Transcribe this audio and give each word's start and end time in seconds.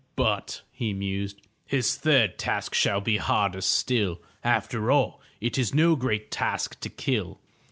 "But/^ 0.17 0.61
he 0.71 0.93
mused, 0.93 1.43
''his 1.71 1.95
third 1.95 2.39
task 2.39 2.73
shall 2.73 3.01
be 3.01 3.17
harder 3.17 3.61
still. 3.61 4.19
After 4.43 4.89
all 4.89 5.21
it 5.39 5.59
is 5.59 5.75
no 5.75 5.95
great 5.95 6.31
task 6.31 6.79
to 6.79 6.89
kill. 6.89 7.39